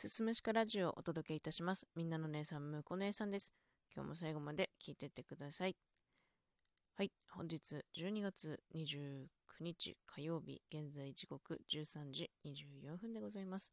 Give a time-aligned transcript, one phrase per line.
[0.00, 1.88] すすむしかラジオをお届けいたします。
[1.96, 3.52] みんなの姉さん、むこ姉さんです。
[3.92, 5.74] 今日も最後まで聞いてってください。
[6.96, 9.26] はい、本日12月29
[9.58, 13.72] 日火曜日、現在時刻13時24分でございます。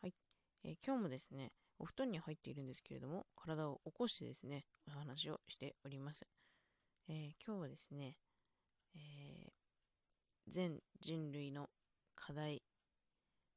[0.00, 0.14] はい、
[0.62, 6.28] えー今日もですね、お布団に入っているんですけれども、体を起こしてですね、お話をしております。
[7.08, 8.14] えー今日はですね、
[8.94, 9.50] えー
[10.46, 11.70] 全人類の
[12.14, 12.62] 課題、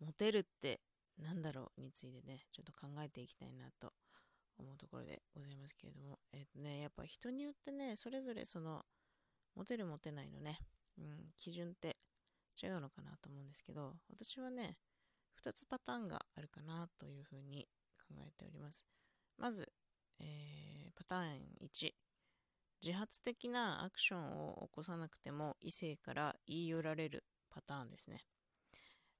[0.00, 0.80] モテるって
[1.18, 3.92] なんだろうについてね、ちょっと考えていきたいなと
[4.58, 8.84] 思うところでございますけれども、えっ、とね、やっぱ人によってね、それぞれその、
[9.54, 10.58] モテるモテないのね、
[10.98, 11.96] うん、基準って
[12.62, 14.76] 違うのかなと思うんですけど、私はね、
[15.44, 17.68] 2つパターンがあるかなというふうに
[18.08, 18.86] 考えております。
[19.38, 19.72] まず、
[20.20, 20.64] えー
[20.96, 21.92] パターン1。
[22.82, 28.20] 自発的なアクションを起こさなくても異性から言い寄られるパターンですね。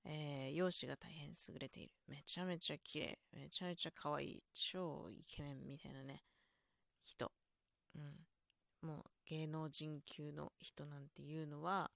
[0.07, 1.93] えー容姿が大変優れている。
[2.09, 3.19] めちゃめちゃ綺麗。
[3.33, 4.43] めちゃめちゃ可愛い。
[4.53, 6.23] 超イケメンみたいなね、
[7.03, 7.33] 人。
[7.97, 8.89] うん。
[8.89, 11.91] もう芸能人級の人なんていうのは、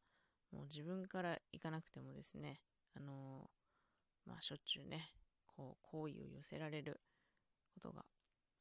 [0.53, 2.61] もう自分から行かなくてもですね、
[2.95, 5.01] あのーまあしょっちゅうね、
[5.47, 7.01] こう、好意を寄せられる
[7.75, 8.05] ことが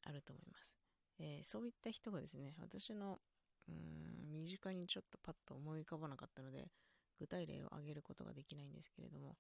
[0.05, 0.77] あると思います。
[1.19, 3.19] えーそういった人がですね、私の、
[3.67, 6.71] うーん、身近にちょっとパッと思い浮かばなかったので、
[7.19, 9.35] 具体例を挙げることができないんですけれども、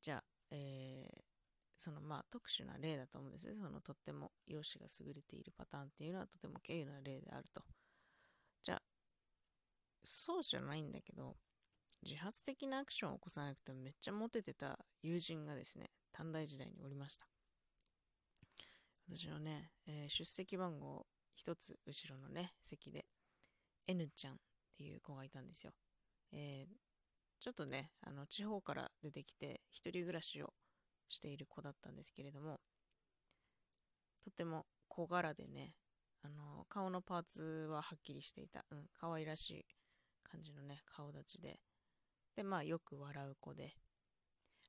[0.00, 1.22] じゃあ、えー
[1.74, 3.54] そのまあ特殊な例だと思うんですね。
[3.56, 7.60] そのとっても容姿が優れているパターンっていうのはとても軽有な例であると。
[8.62, 8.82] じゃあ、
[10.04, 11.36] そうじゃないんだけど、
[12.04, 17.26] 自発的なアクションを起こさなくてもめっちゃモテてた友人がですね、短大時代におりました。
[19.08, 23.06] 私のね、えー出席番号一つ後ろのね、席で、
[23.88, 24.36] N ちゃんっ
[24.76, 25.72] ていう子がいたんですよ。
[26.32, 26.82] えー
[27.42, 30.54] ちょっとね、あの、地方から出てきて、一人暮らしを
[31.08, 32.60] している子だったんですけれども、
[34.22, 35.74] とても小柄でね、
[36.22, 39.64] あの、顔のパーツははっきりしていた、うん、可愛らしい
[40.22, 41.58] 感じのね、顔立ちで、
[42.36, 43.74] で、まあ、よく笑う子で、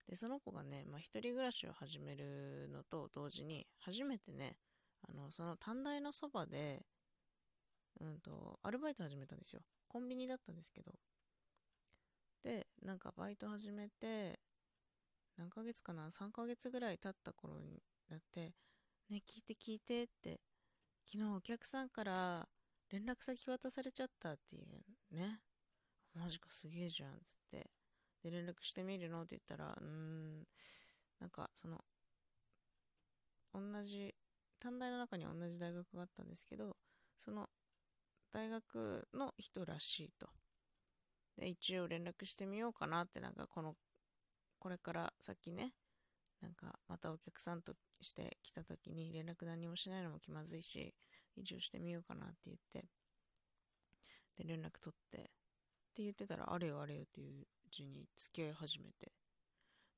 [0.08, 4.58] で、その子がね、まあ、一人暮らしを始めるのと同時に、初めてね、
[5.08, 6.84] あの、その短大のそばで、
[8.02, 9.62] うんと、アルバイト始めたんですよ。
[9.88, 10.92] コンビニだったんですけど。
[12.44, 14.40] で、なんかバイト始めて、
[15.38, 18.54] 何ヶ月かな ?3 ヶ月ぐらい経った頃になって、
[19.10, 20.42] ね、聞いて聞いてって、
[21.06, 22.48] 昨日お客さんから
[22.92, 25.42] 連絡先渡されちゃったっていうね。
[26.14, 27.70] マジかすげえじゃんっ、つって。
[28.24, 30.38] で、連絡してみるのって言ったら、うーん、
[31.20, 31.84] なんかその、
[33.54, 34.14] 同じ、
[34.60, 36.76] 短大の中に同じ大学があったんですけど、
[37.18, 37.50] その
[38.32, 40.28] 大学の人らしいと。
[41.38, 43.74] で、一応連絡してみようかなって、なんかこの、
[44.60, 45.74] これから先ね、
[46.42, 50.94] なんかまたお客さんとして来た時に連絡何もしないのも気まずいし、
[51.36, 52.86] 一応してみようかなって言って、
[54.36, 55.24] で、連絡取って、っ
[55.96, 59.12] て言ってたら、あれよあれよっていううちに付き合い始めて、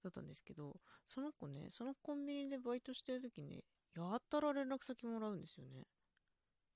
[0.03, 3.63] だったんですけど、その子ね、そのコンビニでバイトしてる時に、
[3.95, 5.87] やたら連絡先もらうんですよね。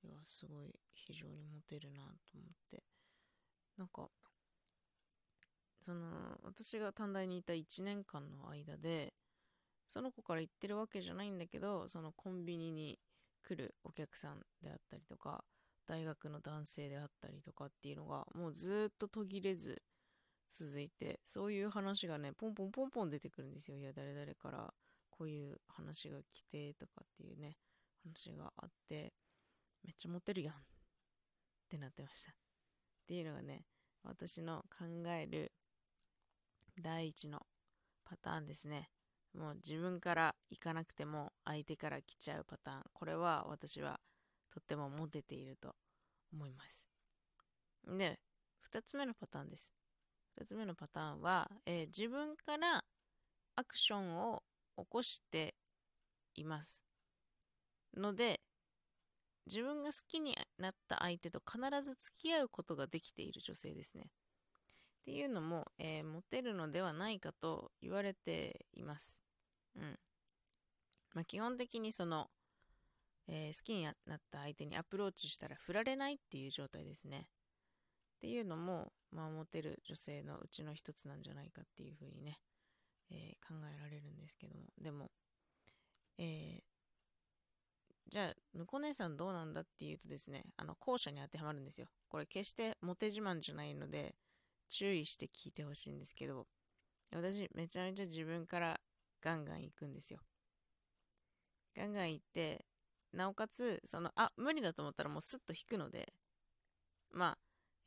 [0.03, 1.99] いや、すごい、非常にモテるな
[2.31, 2.83] と思って。
[3.77, 4.09] なんか、
[5.79, 9.13] その、私が短大にいた1年間の間で、
[9.85, 12.99] その子から言ってるわけじゃないんだけど、そのコンビニに
[13.43, 15.43] 来るお客さんであったりとか、
[15.87, 19.81] 大学の男性であったりとかっていうのが、もうずっと途切れず
[20.49, 23.77] 続いて、そういう話がね、ポンポンポンポン出てくるんですよ。
[23.77, 24.73] いや、誰々から
[25.09, 27.55] こういう話が来てとかっていうね、
[28.03, 29.13] 話があって、
[29.83, 30.57] めっちゃモテるやんっ
[31.69, 32.31] てなってました。
[32.31, 32.35] っ
[33.07, 33.65] ていうのがね、
[34.03, 35.51] 私の考える
[36.81, 37.39] 第一の
[38.05, 38.89] パターンですね。
[39.33, 42.83] もう自分から行かなくても相手から来ちゃうパターン。
[42.93, 43.99] これは私は
[44.49, 45.75] とってもモテていると
[46.33, 46.87] 思います。
[47.85, 48.19] で、
[48.59, 49.71] 二つ目のパターンです。
[50.37, 52.83] 二つ目のパターンは、えー自分から
[53.55, 54.41] アクションを
[54.77, 55.55] 起こして
[56.35, 56.83] います。
[57.95, 58.39] ので、
[59.47, 64.05] 自分が好きになった相手と必ず付き合うことができている女性ですね。
[64.99, 69.23] っていうのも、えーモテるのではないかと言われています。
[69.75, 69.99] うん。
[71.13, 72.29] まあ、基本的にその、
[73.27, 73.93] えー好きになっ
[74.31, 77.27] た相手にアプローチしたら振られないっていう状態ですね。
[78.17, 82.37] っていうのも、まあ、モテる女性のうちの一つなんじゃないかっていうふうにね、
[83.11, 83.17] えー
[83.47, 84.65] 考えられるんですけども。
[84.77, 85.09] でも、
[86.17, 86.59] えー
[88.09, 91.87] じゃあ、向こう姉さんどうなんだっていうとですね、あの、後者に当てはまるんですよ。
[92.07, 94.15] これ決してモテ自慢じゃないので、
[94.69, 96.47] 注意して聞いてほしいんですけど、
[97.11, 98.79] 私、めちゃめちゃ自分から
[99.21, 100.19] ガンガン行くんですよ。
[101.75, 102.65] ガンガン行って、
[103.11, 106.13] なおかつ、その、あ、無理だと思ったらもうスッと引くので、
[107.11, 107.37] まあ、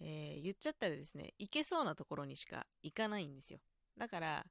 [0.01, 3.61] えー、言っちゃったらですね、行けそうなところにしか行かないんですよ。
[3.97, 4.45] だから、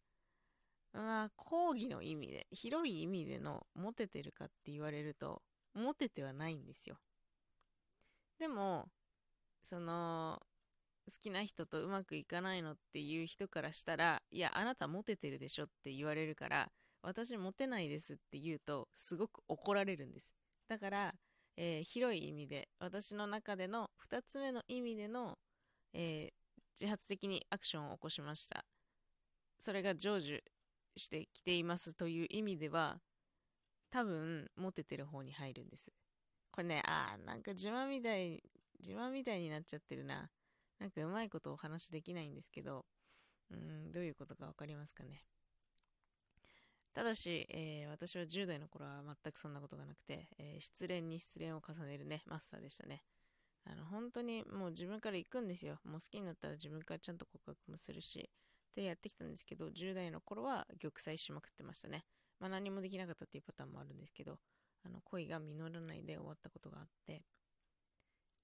[0.94, 5.42] まあ、講義の意味で、広い意味でのモテてるかって言われると、
[5.74, 6.98] モテてはないんですよ。
[8.40, 8.88] でも、
[9.64, 10.42] その、
[11.08, 16.68] 好きな人とうまくいかないのっていう人からしたら、いや、あなたモテてるでしょって言われるから、
[17.02, 20.34] 私モテないですって言うと、すごく怒られるんです。
[20.68, 21.14] だから、
[21.58, 25.38] えー、広い意味で、私の中での2つ目の意味での、
[25.94, 26.30] えー、
[26.80, 28.64] 自発的にアクションを起こしました。
[29.60, 30.40] それが成就
[30.96, 33.00] してきていますという意味では、
[33.90, 35.92] 多分、モテてる方に入るんです。
[36.52, 38.42] これね、あー、なんか自慢みたい、
[38.80, 40.30] 自慢みたいになっちゃってるな。
[40.82, 42.86] なんかうまいことお話できないんですけど、
[43.52, 45.22] うん、どういうことかわかりますかね。
[46.96, 53.04] ただし、えー、私は10代の頃は全くそんなことがなくて、えー、失恋に失恋を重ねるね、マスターでしたね。
[53.66, 55.78] あの、本当にもう自分から行くんですよ。
[55.86, 58.28] もう好きになったら自分からちゃんと告白もするし、
[58.72, 62.04] ってやってきたんですけど、10代の頃は玉砕しまくってましたね。
[62.40, 64.40] まあ何もできなかったっていうパターンもあるんですけど、
[64.84, 67.22] あの、恋が実らないで終わったことがあって、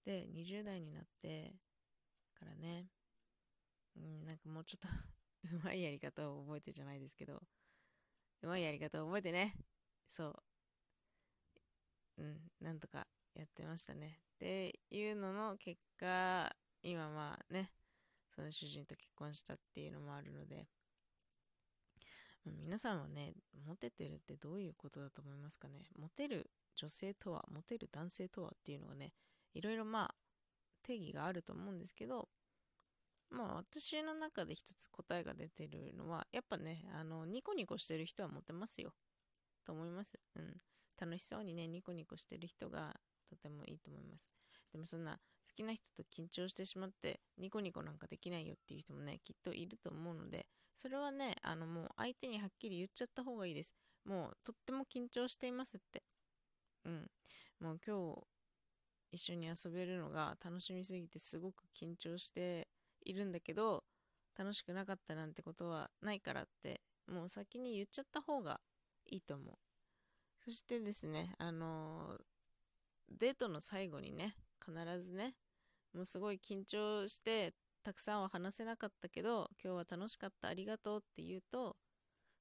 [0.05, 1.55] で、20代になって
[2.37, 2.87] からね、
[3.95, 4.87] うん、なんかもうちょっと
[5.55, 7.41] うまいやり方を覚えてじゃないですけど、
[8.41, 9.55] うまいやり方を覚えてね。
[10.07, 10.43] そう。
[12.17, 14.19] うん、なんとかやってましたね。
[14.35, 17.71] っていうのの結果、今まあね、
[18.29, 20.67] その主人と結婚したっていうのもあるので、
[22.45, 23.33] 皆さんはね、
[23.65, 29.13] モテてるってどういうことだと思いますかねモテる女性とは、モテる男性とはっていうのがね、
[29.53, 30.15] いろいろまあ、
[30.87, 32.29] 定義があると思うんですけど、
[33.29, 38.93] まあ私の中で一つ答えが出てるのは、やっぱね、あの、ニコニコしてる人はモテますよ。
[39.65, 40.19] と思います。
[40.35, 40.55] うん。
[40.99, 42.95] 楽しそうにね、ニコニコしてる人が
[43.29, 44.29] とてもいいと思います。
[44.71, 45.19] でもそんな好
[45.55, 50.45] きな人と緊張してしまってニコニコなんかできないよっていう人もね、きっといると思うので、
[50.75, 53.75] それはね、あのもう相手にはっきり言っちゃった方がいいです。
[54.05, 56.03] もうとっても緊張していますって。
[56.85, 57.11] うん。
[57.59, 58.23] もう今日
[59.11, 62.67] 一緒に遊べるのが楽しみすぎてすごく緊張して
[63.05, 63.83] いるんだけど、
[64.37, 68.59] 楽しくなかったなんてことはないからって、もう先に言っちゃった方が
[69.09, 69.55] いいと思う。
[70.43, 72.17] そしてですね、あの、
[73.09, 75.35] デートの最後にね、必ずね、
[75.93, 77.53] もうすごい緊張して、
[77.83, 81.77] たくさんは話せなかったけど、今日は楽しかった、ありがとうって言うと、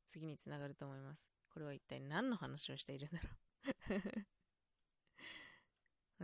[0.06, 1.30] 次につながると思います。
[1.50, 3.28] これは一体何の話をしているんだろ
[3.96, 4.35] う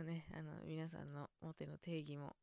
[0.01, 2.35] ね、あの、皆さんのモテの定義も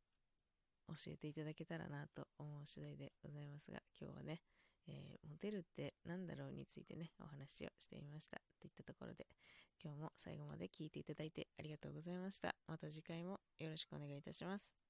[0.86, 4.40] 教えていただけたらなと思う次第でございますが、今日はね、
[4.86, 8.38] えー、モテるって何だろうについてね、お話をしてみました。
[8.60, 9.26] といったところで、
[9.82, 12.54] 今日も最後まで聞いていただいてありがとうございました。
[12.68, 14.89] また次回もよろしくお願いいたします。